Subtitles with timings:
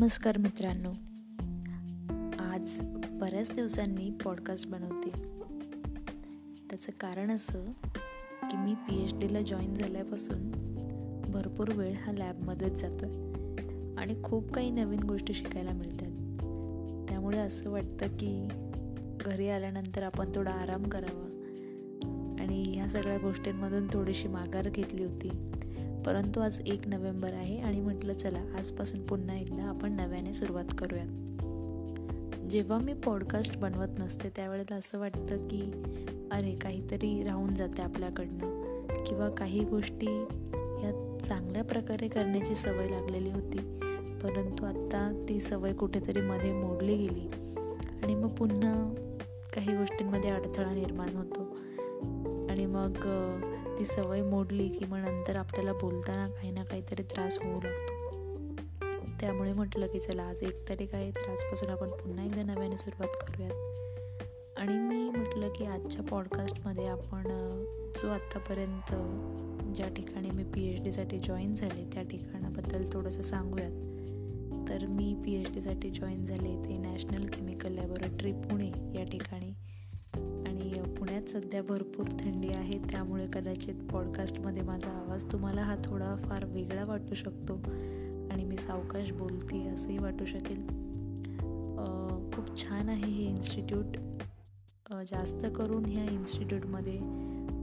[0.00, 0.90] नमस्कार मित्रांनो.
[2.44, 2.78] आज
[3.10, 5.10] बऱ्याच दिवसांनी पॉडकास्ट बनवते.
[6.70, 7.62] त्याचं कारण असं
[8.42, 10.50] की मी पी एच डीला जॉईन झाल्यापासून
[11.30, 13.32] भरपूर वेळ हा लॅबमध्येच जातो आहे
[13.96, 16.10] आणि खूप काही नवीन गोष्टी शिकायला मिळतात.
[17.08, 18.48] त्यामुळे असं वाटतं की
[19.24, 21.26] घरी आल्यानंतर आपण थोडा आराम करावा.
[22.42, 25.52] आणि ह्या सगळ्या गोष्टींमधून थोडीशी माघार घेतली होती.
[26.06, 31.06] परंतु आज एक नोव्हेंबर आहे आणि म्हटलं चला आजपासून पुन्हा एकदा आपण नव्याने सुरुवात करूयात
[32.50, 35.62] जेव्हा मी पॉडकास्ट बनवत नसते त्यावेळेला असं वाटतं की
[36.32, 38.60] अरे काहीतरी राहून जाते आपल्याकडनं.
[39.06, 40.06] किंवा काही गोष्टी
[40.78, 43.58] ह्या चांगल्या प्रकारे करण्याची सवय लागलेली होती.
[44.22, 47.54] परंतु आत्ता ती सवय कुठेतरी मध्ये मोडली गेली.
[48.02, 48.94] आणि मग पुन्हा
[49.54, 51.40] काही गोष्टींमध्ये अडथळा निर्माण होतो.
[52.50, 52.92] आणि मग
[53.80, 57.94] ती सवय मोडली की मग नंतर आपल्याला बोलताना काही ना काहीतरी त्रास होऊ लागतो.
[59.20, 63.08] त्यामुळे म्हटलं की चला आज एक तारीख आहे तर आजपासून आपण पुन्हा एकदा नव्याने सुरुवात
[63.08, 63.52] करूयात.
[64.58, 67.22] आणि मी म्हटलं की आजच्या पॉडकास्टमध्ये आपण
[68.02, 68.94] जो आत्तापर्यंत
[69.76, 73.72] ज्या ठिकाणी मी पी एच डीसाठी जॉईन झाले त्या ठिकाणाबद्दल थोडंसं सांगूयात.
[74.68, 79.69] तर मी पी एच डीसाठी जॉईन झाले ते नॅशनल केमिकल लॅबोरेटरी पुणे या ठिकाणी.
[81.00, 86.84] पुण्यात सध्या भरपूर थंडी आहे त्यामुळे कदाचित पॉडकास्टमध्ये माझा आवाज तुम्हाला हा थोडा फार वेगळा
[86.84, 87.54] वाटू शकतो
[88.32, 90.60] आणि मी सावकाश बोलते असंही वाटू शकेल.
[92.32, 93.96] खूप छान आहे हे इन्स्टिट्यूट
[95.10, 96.98] जास्त करून ह्या इन्स्टिट्यूटमध्ये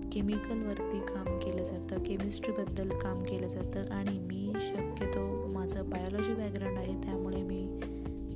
[0.10, 6.94] केमिकलवरती काम केलं जातं केमिस्ट्रीबद्दल काम केलं जातं आणि मी शक्यतो माझं बायोलॉजी बॅकग्राऊंड आहे
[7.04, 7.66] त्यामुळे मी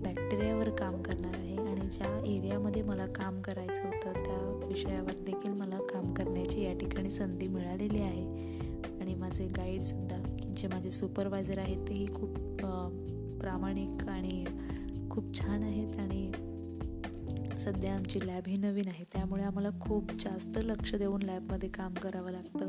[0.03, 4.20] बॅक्टेरियावर काम करणार आहे आणि ज्या एरियामध्ये मला काम करायचं होतं
[4.72, 8.25] विषयावर देखील मला काम करण्याची या ठिकाणी संधी मिळालेली आहे.
[9.02, 10.17] आणि माझे गाईडसुद्धा
[10.58, 12.38] जे माझे सुपरवायझर आहेत तेही खूप
[13.41, 14.45] प्रामाणिक आणि
[15.11, 16.31] खूप छान आहेत आणि
[17.57, 19.03] सध्या आमची लॅब ही नवीन आहे.
[19.13, 22.67] त्यामुळे आम्हाला खूप जास्त लक्ष देऊन लॅबमध्ये काम करावं लागतं.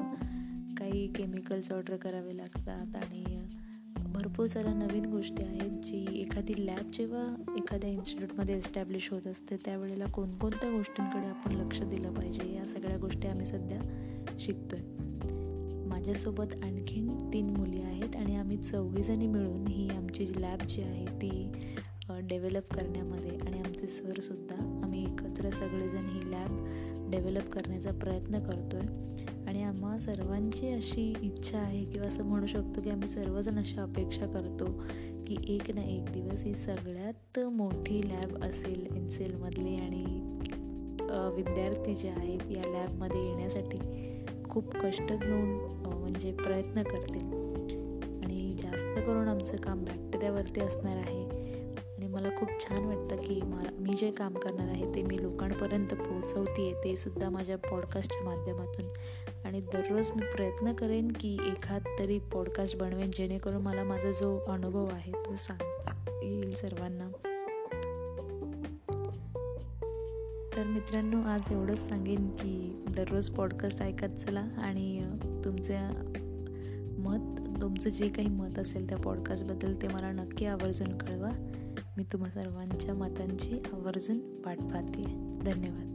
[0.79, 3.25] काही केमिकल्स ऑर्डर करावे लागतात आणि
[4.13, 7.25] भरपूर साऱ्या नवीन गोष्टी आहेत जी एखादी लॅब जेव्हा
[7.57, 13.29] एखाद्या इन्स्टिट्यूटमध्ये एस्टॅब्लिश होत असते त्यावेळेला कोणकोणत्या गोष्टींकडे आपण लक्ष दिलं पाहिजे या सगळ्या गोष्टी
[13.29, 13.79] आम्ही सध्या
[14.39, 20.67] शिकतो आहे माझ्यासोबत आणखीन तीन मुली आहेत आणि आम्ही चौघीजणी मिळून ही आमची जी लॅब
[20.69, 21.53] जी आहे ती
[22.21, 29.41] डेव्हलप करण्यामध्ये आणि आमचे सरसुद्धा आम्ही एकत्र सगळेजण ही लॅब डेव्हलप करण्याचा प्रयत्न करतो आहे
[29.53, 34.27] आणि आम्हा सर्वांची अशी इच्छा आहे किंवा असं म्हणू शकतो की आम्ही सर्वजण अशी अपेक्षा
[34.27, 34.67] करतो
[35.27, 40.05] की एक ना एक दिवस ही सगळ्यात मोठी लॅब असेल एन सेलमधली आणि
[41.37, 43.79] विद्यार्थी जे आहेत या लॅबमध्ये येण्यासाठी
[44.45, 45.51] खूप कष्ट घेऊन
[45.87, 47.33] म्हणजे प्रयत्न करतील.
[48.25, 51.42] आणि जास्त करून आमचं काम बॅक्टेरियावरती असणार आहे.
[52.13, 56.81] मला खूप छान वाटतं की मला मी जे काम करणार आहे ते मी लोकांपर्यंत पोहोचवते
[56.85, 58.87] ते सुद्धा माझ्या पॉडकास्टच्या माध्यमातून.
[59.45, 64.87] आणि दररोज मी प्रयत्न करेन की एखाद तरी पॉडकास्ट बनवेन जेणेकरून मला माझा जो अनुभव
[64.87, 67.09] आहे तो सांगता येईल सर्वांना.
[70.57, 75.05] तर मित्रांनो आज एवढंच सांगेन की दररोज पॉडकास्ट ऐकत चला आणि
[75.45, 76.09] तुमच्या
[76.99, 81.31] मत तुमचं जे काही मत असेल त्या पॉडकास्टबद्दल ते मला नक्की आवर्जून कळवा.
[81.97, 85.03] मी तुम्हा सर्वांच्या मतांची आवर्जून वाट पाहते
[85.43, 85.89] धन्यवाद.